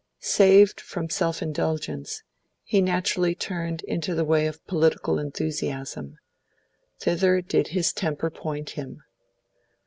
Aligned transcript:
Saved 0.23 0.81
from 0.81 1.11
self 1.11 1.43
indulgence, 1.43 2.23
he 2.63 2.81
naturally 2.81 3.35
turned 3.35 3.83
into 3.83 4.15
the 4.15 4.25
way 4.25 4.47
of 4.47 4.65
political 4.65 5.19
enthusiasm; 5.19 6.17
thither 6.99 7.39
did 7.39 7.67
his 7.67 7.93
temper 7.93 8.31
point 8.31 8.71
him. 8.71 9.03